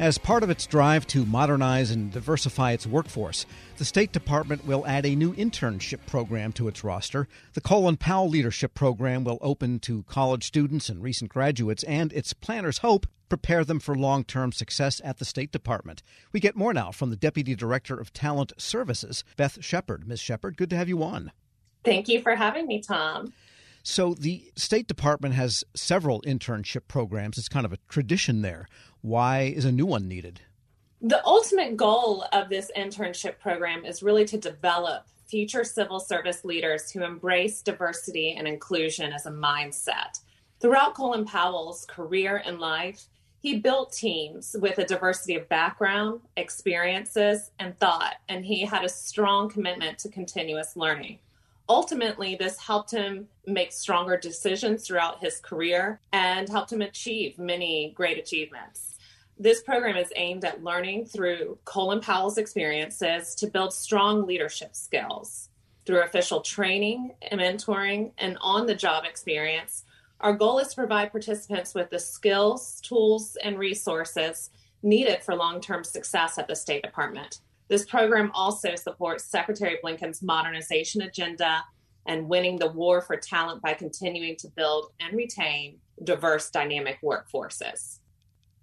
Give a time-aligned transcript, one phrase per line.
[0.00, 3.44] As part of its drive to modernize and diversify its workforce,
[3.76, 7.28] the State Department will add a new internship program to its roster.
[7.52, 12.32] The Colin Powell Leadership Program will open to college students and recent graduates, and its
[12.32, 16.02] planners hope prepare them for long term success at the State Department.
[16.32, 20.08] We get more now from the Deputy Director of Talent Services, Beth Shepard.
[20.08, 20.20] Ms.
[20.20, 21.30] Shepard, good to have you on.
[21.84, 23.34] Thank you for having me, Tom.
[23.82, 27.38] So, the State Department has several internship programs.
[27.38, 28.68] It's kind of a tradition there.
[29.02, 30.40] Why is a new one needed?
[31.00, 36.90] The ultimate goal of this internship program is really to develop future civil service leaders
[36.90, 40.20] who embrace diversity and inclusion as a mindset.
[40.60, 43.06] Throughout Colin Powell's career and life,
[43.38, 48.88] he built teams with a diversity of background, experiences, and thought, and he had a
[48.90, 51.20] strong commitment to continuous learning
[51.70, 57.92] ultimately, this helped him make stronger decisions throughout his career and helped him achieve many
[57.94, 58.89] great achievements.
[59.42, 65.48] This program is aimed at learning through Colin Powell's experiences to build strong leadership skills.
[65.86, 69.86] Through official training, and mentoring, and on the job experience,
[70.20, 74.50] our goal is to provide participants with the skills, tools, and resources
[74.82, 77.40] needed for long term success at the State Department.
[77.68, 81.64] This program also supports Secretary Blinken's modernization agenda
[82.04, 88.00] and winning the war for talent by continuing to build and retain diverse, dynamic workforces.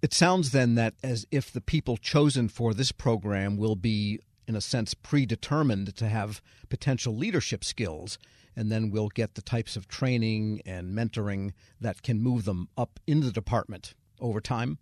[0.00, 4.54] It sounds then that as if the people chosen for this program will be, in
[4.54, 8.18] a sense, predetermined to have potential leadership skills,
[8.54, 13.00] and then we'll get the types of training and mentoring that can move them up
[13.06, 14.78] in the department over time.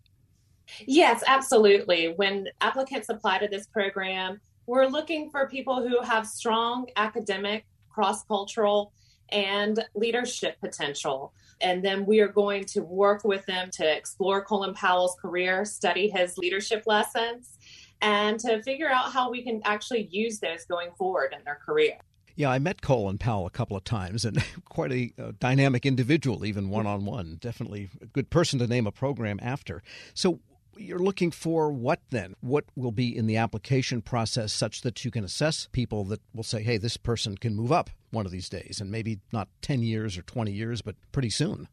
[0.86, 2.12] Yes, absolutely.
[2.16, 8.24] When applicants apply to this program, we're looking for people who have strong academic, cross
[8.24, 8.92] cultural,
[9.30, 11.32] and leadership potential.
[11.60, 16.08] And then we are going to work with them to explore Colin Powell's career, study
[16.08, 17.58] his leadership lessons,
[18.00, 21.96] and to figure out how we can actually use those going forward in their career.
[22.36, 26.68] Yeah, I met Colin Powell a couple of times, and quite a, dynamic individual, even
[26.68, 27.38] one on one.
[27.40, 29.82] Definitely a good person to name a program after.
[30.12, 30.40] So,
[30.78, 32.34] you're looking for what then?
[32.40, 36.42] What will be in the application process such that you can assess people that will
[36.42, 39.82] say, hey, this person can move up one of these days, and maybe not 10
[39.82, 41.68] years or 20 years, but pretty soon?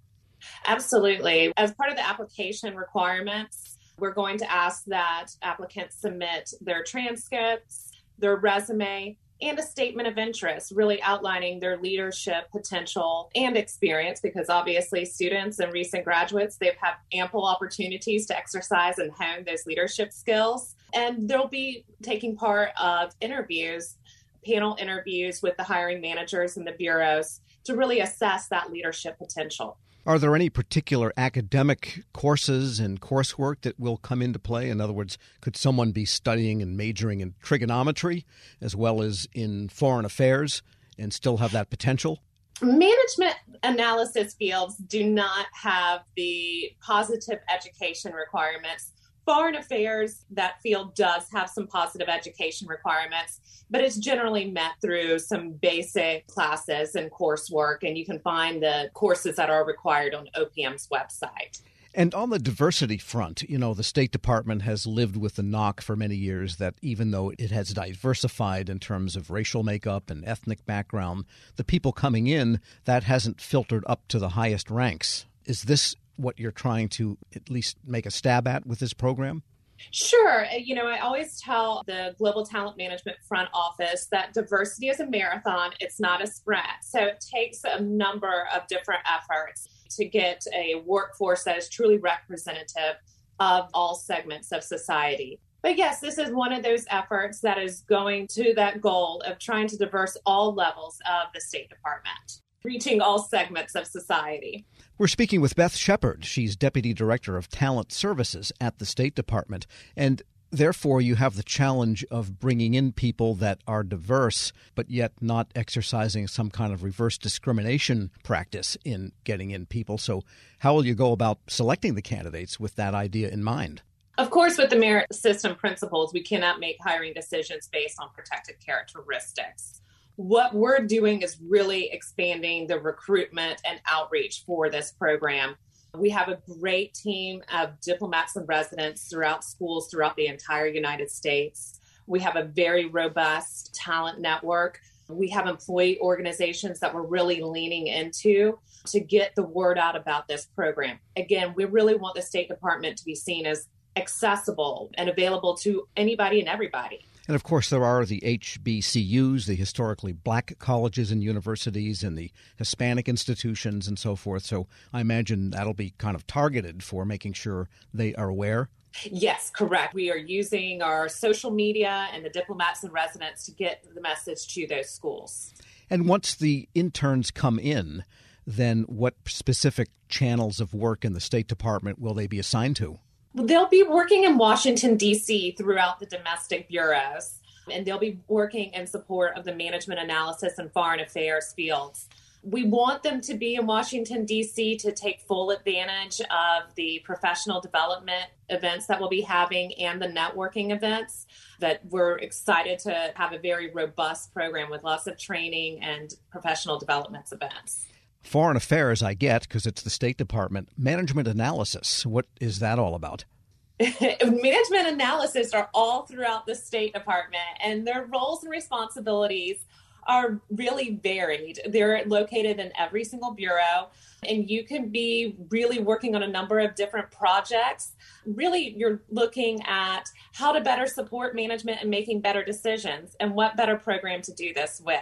[0.67, 1.53] Absolutely.
[1.55, 7.91] As part of the application requirements, we're going to ask that applicants submit their transcripts,
[8.17, 14.49] their resume, and a statement of interest, really outlining their leadership potential and experience, because
[14.49, 20.13] obviously students and recent graduates, they've had ample opportunities to exercise and hone those leadership
[20.13, 20.75] skills.
[20.93, 23.97] And they'll be taking part of interviews,
[24.45, 29.77] panel interviews with the hiring managers and the bureaus to really assess that leadership potential.
[30.05, 34.69] Are there any particular academic courses and coursework that will come into play?
[34.69, 38.25] In other words, could someone be studying and majoring in trigonometry
[38.59, 40.61] as well as in foreign affairs
[40.97, 42.19] and still have that potential?
[42.61, 48.91] Management analysis fields do not have the positive education requirements
[49.25, 53.39] Foreign affairs, that field does have some positive education requirements,
[53.69, 58.89] but it's generally met through some basic classes and coursework, and you can find the
[58.93, 61.61] courses that are required on OPM's website.
[61.95, 65.79] And on the diversity front, you know, the State Department has lived with the knock
[65.79, 70.25] for many years that even though it has diversified in terms of racial makeup and
[70.25, 75.27] ethnic background, the people coming in, that hasn't filtered up to the highest ranks.
[75.45, 79.43] Is this what you're trying to at least make a stab at with this program?
[79.91, 80.45] Sure.
[80.45, 84.99] Uh, you know, I always tell the Global Talent Management front office that diversity is
[84.99, 86.63] a marathon, it's not a sprint.
[86.81, 91.97] So it takes a number of different efforts to get a workforce that is truly
[91.97, 92.95] representative
[93.39, 95.39] of all segments of society.
[95.61, 99.39] But yes, this is one of those efforts that is going to that goal of
[99.39, 104.65] trying to diverse all levels of the State Department reaching all segments of society.
[104.97, 106.23] We're speaking with Beth Shepard.
[106.23, 109.67] She's Deputy Director of Talent Services at the State Department.
[109.97, 115.11] And therefore, you have the challenge of bringing in people that are diverse, but yet
[115.19, 119.97] not exercising some kind of reverse discrimination practice in getting in people.
[119.97, 120.23] So,
[120.59, 123.81] how will you go about selecting the candidates with that idea in mind?
[124.17, 128.55] Of course, with the merit system principles, we cannot make hiring decisions based on protected
[128.63, 129.81] characteristics
[130.15, 135.55] what we're doing is really expanding the recruitment and outreach for this program.
[135.97, 141.09] We have a great team of diplomats in residence throughout schools throughout the entire United
[141.09, 141.79] States.
[142.07, 144.79] We have a very robust talent network.
[145.07, 150.27] We have employee organizations that we're really leaning into to get the word out about
[150.27, 150.99] this program.
[151.15, 155.87] Again, we really want the State Department to be seen as accessible and available to
[155.95, 157.05] anybody and everybody.
[157.27, 162.31] And of course, there are the HBCUs, the historically black colleges and universities, and the
[162.57, 164.43] Hispanic institutions and so forth.
[164.43, 168.69] So I imagine that'll be kind of targeted for making sure they are aware.
[169.05, 169.93] Yes, correct.
[169.93, 174.53] We are using our social media and the diplomats in residence to get the message
[174.53, 175.53] to those schools.
[175.89, 178.03] And once the interns come in,
[178.45, 182.99] then what specific channels of work in the State Department will they be assigned to?
[183.35, 185.55] They'll be working in Washington, D.C.
[185.57, 187.39] throughout the domestic bureaus,
[187.71, 192.07] and they'll be working in support of the management analysis and foreign affairs fields.
[192.43, 194.77] We want them to be in Washington, D.C.
[194.77, 200.07] to take full advantage of the professional development events that we'll be having and the
[200.07, 201.25] networking events.
[201.59, 206.77] That we're excited to have a very robust program with lots of training and professional
[206.77, 207.87] development events.
[208.23, 210.69] Foreign affairs, I get because it's the State Department.
[210.77, 213.25] Management analysis, what is that all about?
[213.79, 219.65] Management analysis are all throughout the State Department, and their roles and responsibilities
[220.07, 221.59] are really varied.
[221.65, 223.89] They're located in every single bureau,
[224.27, 227.93] and you can be really working on a number of different projects.
[228.25, 233.57] Really, you're looking at how to better support management and making better decisions, and what
[233.57, 234.99] better program to do this with.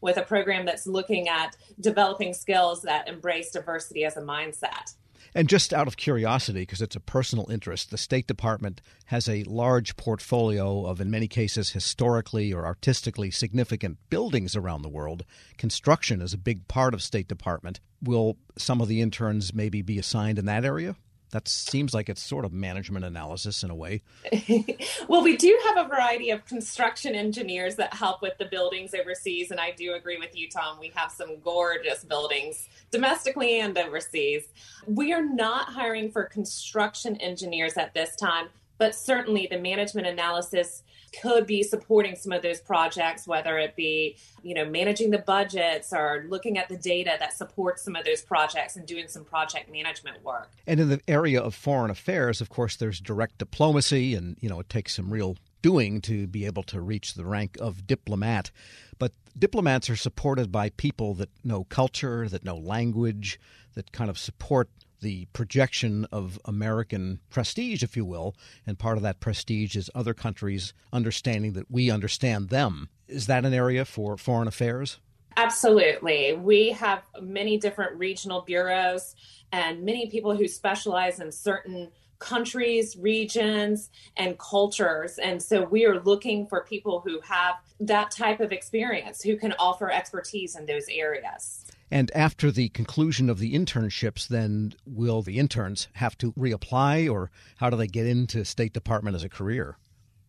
[0.00, 4.94] With a program that's looking at developing skills that embrace diversity as a mindset.
[5.34, 9.44] And just out of curiosity, because it's a personal interest, the State Department has a
[9.44, 15.24] large portfolio of, in many cases, historically or artistically significant buildings around the world.
[15.56, 17.80] Construction is a big part of State Department.
[18.02, 20.96] Will some of the interns maybe be assigned in that area?
[21.30, 24.02] That seems like it's sort of management analysis in a way.
[25.08, 29.50] well, we do have a variety of construction engineers that help with the buildings overseas.
[29.50, 30.78] And I do agree with you, Tom.
[30.80, 34.48] We have some gorgeous buildings domestically and overseas.
[34.86, 38.48] We are not hiring for construction engineers at this time,
[38.78, 40.82] but certainly the management analysis
[41.20, 45.92] could be supporting some of those projects whether it be you know managing the budgets
[45.92, 49.70] or looking at the data that supports some of those projects and doing some project
[49.70, 50.50] management work.
[50.66, 54.60] And in the area of foreign affairs of course there's direct diplomacy and you know
[54.60, 58.50] it takes some real doing to be able to reach the rank of diplomat.
[58.98, 63.38] But diplomats are supported by people that know culture that know language
[63.74, 64.68] that kind of support
[65.00, 68.34] the projection of American prestige, if you will,
[68.66, 72.88] and part of that prestige is other countries understanding that we understand them.
[73.06, 74.98] Is that an area for foreign affairs?
[75.36, 76.34] Absolutely.
[76.34, 79.14] We have many different regional bureaus
[79.52, 85.18] and many people who specialize in certain countries, regions, and cultures.
[85.18, 89.54] And so we are looking for people who have that type of experience, who can
[89.58, 91.64] offer expertise in those areas.
[91.90, 97.30] And after the conclusion of the internships, then will the interns have to reapply or
[97.56, 99.78] how do they get into State Department as a career?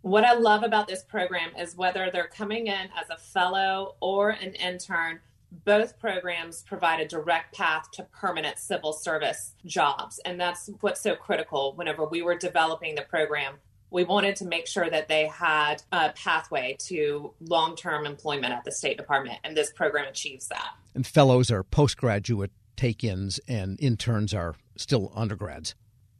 [0.01, 4.29] What I love about this program is whether they're coming in as a fellow or
[4.29, 5.19] an intern,
[5.65, 10.19] both programs provide a direct path to permanent civil service jobs.
[10.23, 13.55] And that's what's so critical whenever we were developing the program
[13.91, 18.63] we wanted to make sure that they had a pathway to long term employment at
[18.63, 20.73] the State Department, and this program achieves that.
[20.99, 25.73] And fellows are postgraduate take ins, and interns are still undergrads.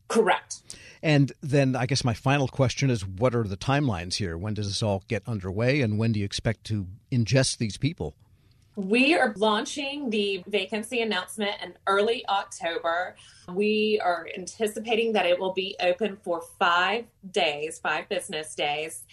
[0.08, 0.64] Correct.
[1.04, 4.38] And then I guess my final question is what are the timelines here?
[4.38, 8.16] When does this all get underway, and when do you expect to ingest these people?
[8.80, 13.18] We are launching the vacancy announcement in early October.
[13.54, 19.04] We are anticipating that it will be open for five days, five business days.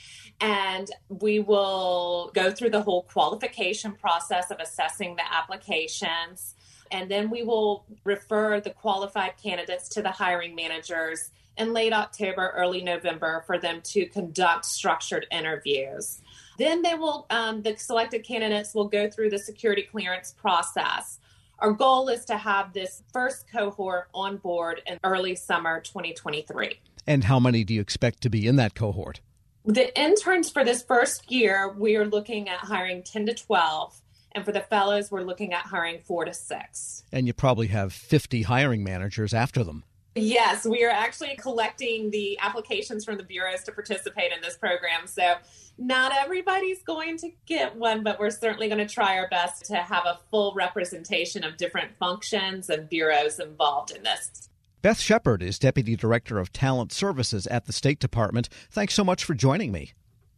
[0.40, 6.54] And we will go through the whole qualification process of assessing the applications.
[6.92, 12.52] And then we will refer the qualified candidates to the hiring managers in late October,
[12.54, 16.20] early November for them to conduct structured interviews.
[16.58, 21.18] Then they will, um, the selected candidates will go through the security clearance process.
[21.58, 26.80] Our goal is to have this first cohort on board in early summer 2023.
[27.06, 29.20] And how many do you expect to be in that cohort?
[29.64, 34.00] The interns for this first year, we are looking at hiring 10 to 12.
[34.32, 37.04] And for the fellows, we're looking at hiring four to six.
[37.10, 39.84] And you probably have 50 hiring managers after them.
[40.16, 45.06] Yes, we are actually collecting the applications from the bureaus to participate in this program.
[45.06, 45.34] So,
[45.78, 49.76] not everybody's going to get one, but we're certainly going to try our best to
[49.76, 54.48] have a full representation of different functions and bureaus involved in this.
[54.80, 58.48] Beth Shepard is Deputy Director of Talent Services at the State Department.
[58.70, 59.92] Thanks so much for joining me.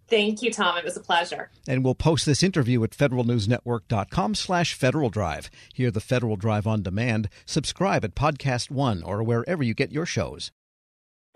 [0.09, 0.79] Thank you, Tom.
[0.79, 1.51] It was a pleasure.
[1.67, 5.51] And we'll post this interview at federalnewsnetwork.com slash Federal Drive.
[5.75, 7.29] Hear the Federal Drive on demand.
[7.45, 10.51] Subscribe at Podcast One or wherever you get your shows.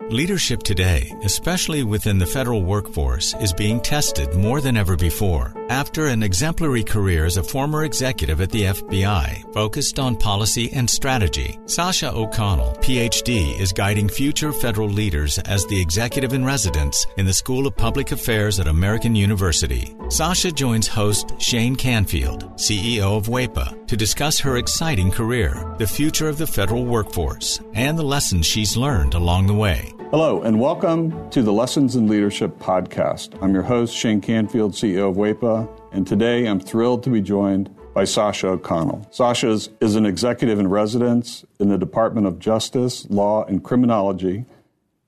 [0.09, 5.53] Leadership today, especially within the federal workforce, is being tested more than ever before.
[5.69, 10.89] After an exemplary career as a former executive at the FBI, focused on policy and
[10.89, 17.25] strategy, Sasha O'Connell, PhD, is guiding future federal leaders as the executive in residence in
[17.25, 19.95] the School of Public Affairs at American University.
[20.09, 26.29] Sasha joins host Shane Canfield, CEO of WEPA, to discuss her exciting career, the future
[26.29, 29.93] of the federal workforce, and the lessons she's learned along the way.
[30.11, 33.37] Hello, and welcome to the Lessons in Leadership podcast.
[33.41, 37.69] I'm your host, Shane Canfield, CEO of WEPA, and today I'm thrilled to be joined
[37.93, 39.07] by Sasha O'Connell.
[39.11, 44.45] Sasha is, is an executive in residence in the Department of Justice, Law, and Criminology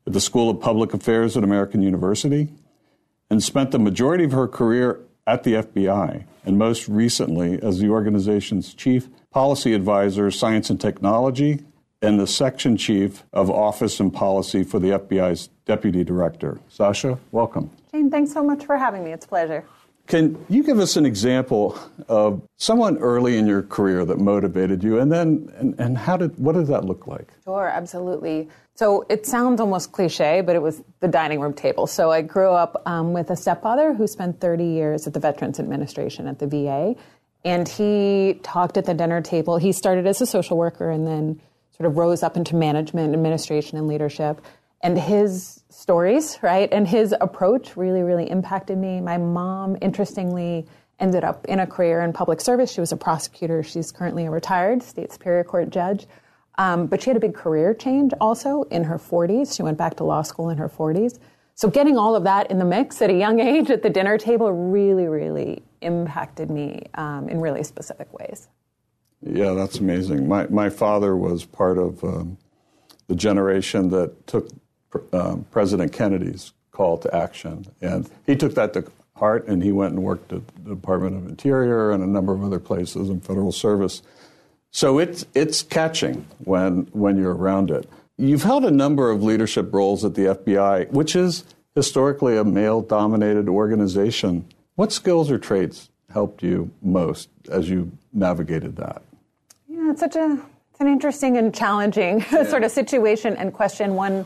[0.07, 2.49] at the School of Public Affairs at American University
[3.29, 7.89] and spent the majority of her career at the FBI, and most recently as the
[7.89, 11.63] organization's chief policy advisor, science and technology,
[12.01, 16.59] and the section chief of office and policy for the FBI's deputy director.
[16.69, 17.71] Sasha, welcome.
[17.91, 19.11] Jane, thanks so much for having me.
[19.11, 19.65] It's a pleasure.
[20.07, 24.99] Can you give us an example of someone early in your career that motivated you,
[24.99, 27.31] and then and, and how did what did that look like?
[27.43, 28.47] Sure, absolutely.
[28.75, 31.87] So it sounds almost cliche, but it was the dining room table.
[31.87, 35.59] So I grew up um, with a stepfather who spent 30 years at the Veterans
[35.59, 36.95] Administration at the VA,
[37.43, 39.57] and he talked at the dinner table.
[39.57, 41.41] He started as a social worker and then
[41.77, 44.41] sort of rose up into management, administration, and leadership.
[44.85, 49.01] And his stories, right, and his approach really, really impacted me.
[49.01, 50.67] My mom, interestingly,
[50.99, 52.71] ended up in a career in public service.
[52.71, 53.63] She was a prosecutor.
[53.63, 56.05] She's currently a retired state superior court judge.
[56.59, 59.55] Um, but she had a big career change also in her 40s.
[59.55, 61.17] She went back to law school in her 40s.
[61.55, 64.19] So getting all of that in the mix at a young age at the dinner
[64.19, 68.49] table really, really impacted me um, in really specific ways.
[69.23, 70.27] Yeah, that's amazing.
[70.27, 72.37] My my father was part of um,
[73.07, 74.47] the generation that took
[75.13, 79.93] um, President Kennedy's call to action, and he took that to heart, and he went
[79.93, 83.51] and worked at the Department of Interior and a number of other places in federal
[83.51, 84.01] service.
[84.71, 87.89] So it's it's catching when when you're around it.
[88.17, 91.43] You've held a number of leadership roles at the FBI, which is
[91.75, 94.45] historically a male-dominated organization.
[94.75, 99.01] What skills or traits helped you most as you navigated that?
[99.67, 100.39] Yeah, it's such a
[100.71, 102.43] it's an interesting and challenging yeah.
[102.49, 103.95] sort of situation and question.
[103.95, 104.25] One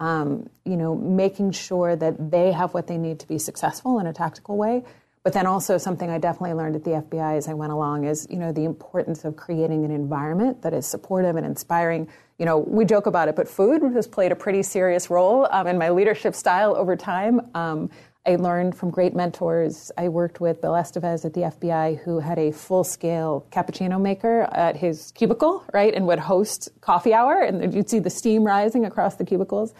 [0.00, 4.06] Um, you know, making sure that they have what they need to be successful in
[4.06, 4.82] a tactical way.
[5.22, 8.26] But then also something I definitely learned at the FBI as I went along is,
[8.30, 12.08] you know, the importance of creating an environment that is supportive and inspiring.
[12.38, 15.66] You know, we joke about it, but food has played a pretty serious role um,
[15.66, 17.42] in my leadership style over time.
[17.54, 17.90] Um,
[18.26, 19.90] I learned from great mentors.
[19.98, 24.42] I worked with Bill Estevez at the FBI, who had a full scale cappuccino maker
[24.52, 28.84] at his cubicle, right, and would host coffee hour, and you'd see the steam rising
[28.84, 29.74] across the cubicles.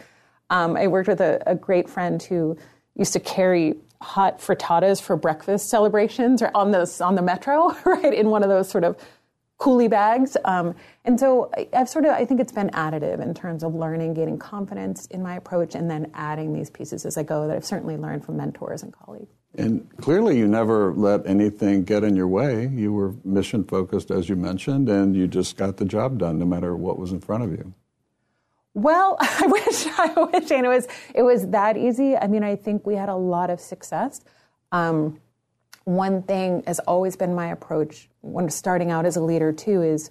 [0.51, 2.59] Um, I worked with a, a, great friend who
[2.97, 8.13] used to carry hot frittatas for breakfast celebrations or on the on the metro, right,
[8.13, 8.97] in one of those sort of
[9.61, 10.37] coolie bags.
[10.45, 13.75] Um, and so I, have sort of, I think it's been additive in terms of
[13.75, 17.55] learning, gaining confidence in my approach, and then adding these pieces as I go that
[17.55, 19.31] I've certainly learned from mentors and colleagues.
[19.57, 22.69] And clearly, you never let anything get in your way.
[22.69, 26.47] You were mission focused, as you mentioned, and you just got the job done no
[26.47, 27.75] matter what was in front of you.
[28.75, 32.17] Well, I wish I wish it was it was that easy.
[32.17, 34.21] I mean, I think we had a lot of success.
[34.73, 35.21] Um,
[35.85, 40.11] one thing has always been my approach when starting out as a leader too is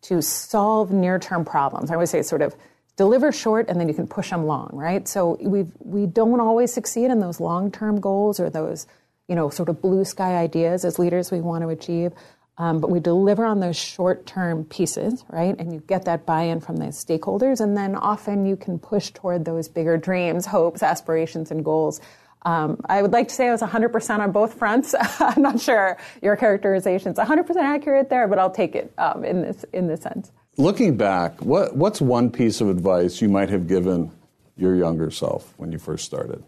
[0.00, 1.90] to solve near-term problems.
[1.90, 2.54] I always say sort of
[2.96, 5.06] deliver short and then you can push them long, right?
[5.06, 8.86] So we we don't always succeed in those long-term goals or those
[9.28, 12.12] you know sort of blue sky ideas as leaders we want to achieve.
[12.58, 15.54] Um, but we deliver on those short-term pieces, right?
[15.58, 19.44] And you get that buy-in from those stakeholders, and then often you can push toward
[19.44, 22.00] those bigger dreams, hopes, aspirations, and goals
[22.42, 24.94] um, I would like to say I was 100% on both fronts.
[25.20, 29.42] I'm not sure your characterization is 100% accurate there, but I'll take it um, in
[29.42, 30.30] this in this sense.
[30.56, 34.10] Looking back, what, what's one piece of advice you might have given
[34.56, 36.42] your younger self when you first started?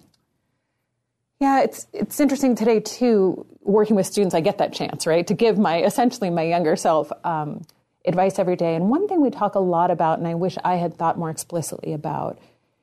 [1.40, 3.46] Yeah, it's it's interesting today too.
[3.62, 7.10] Working with students, I get that chance, right, to give my essentially my younger self
[7.24, 7.62] um,
[8.04, 8.74] advice every day.
[8.74, 11.30] And one thing we talk a lot about, and I wish I had thought more
[11.30, 12.38] explicitly about,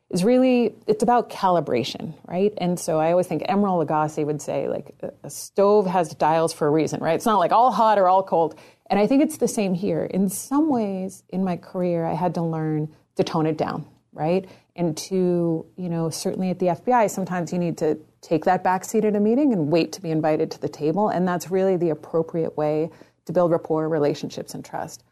[0.10, 2.52] is really it's about calibration, right?
[2.58, 6.68] And so I always think Emeril Lagasse would say like a stove has dials for
[6.68, 7.14] a reason, right?
[7.14, 8.58] It's not like all hot or all cold.
[8.90, 10.04] And I think it's the same here.
[10.06, 14.50] In some ways in my career I had to learn to tone it down, right?
[14.76, 18.84] And to, you know, certainly at the FBI sometimes you need to take that back
[18.84, 21.78] seat at a meeting and wait to be invited to the table and that's really
[21.78, 22.90] the appropriate way
[23.26, 25.04] to build rapport, relationships and trust.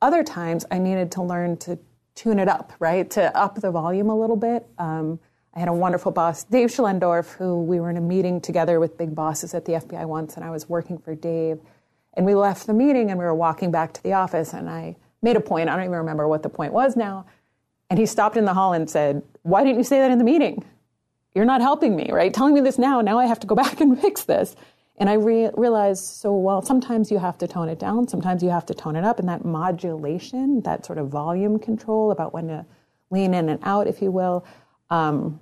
[0.00, 1.78] Other times I needed to learn to
[2.14, 3.08] tune it up, right?
[3.10, 4.66] To up the volume a little bit.
[4.78, 5.18] Um,
[5.54, 8.98] I had a wonderful boss, Dave Schlendorf, who we were in a meeting together with
[8.98, 11.60] big bosses at the FBI once, and I was working for Dave.
[12.14, 14.96] And we left the meeting and we were walking back to the office, and I
[15.22, 15.68] made a point.
[15.68, 17.26] I don't even remember what the point was now.
[17.88, 20.24] And he stopped in the hall and said, Why didn't you say that in the
[20.24, 20.64] meeting?
[21.36, 22.32] You're not helping me, right?
[22.32, 23.02] Telling me this now.
[23.02, 24.56] Now I have to go back and fix this.
[24.96, 28.48] And I re- realized so, well, sometimes you have to tone it down, sometimes you
[28.48, 29.18] have to tone it up.
[29.18, 32.64] And that modulation, that sort of volume control about when to
[33.10, 34.46] lean in and out, if you will,
[34.88, 35.38] um,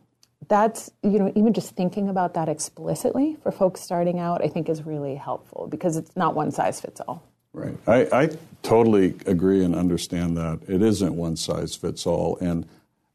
[0.49, 4.69] that's, you know, even just thinking about that explicitly for folks starting out, I think
[4.69, 7.23] is really helpful because it's not one size fits all.
[7.53, 7.77] Right.
[7.87, 8.31] I, I
[8.65, 10.59] totally agree and understand that.
[10.67, 12.37] It isn't one size fits all.
[12.41, 12.67] And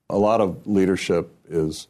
[0.10, 1.90] a lot of leadership is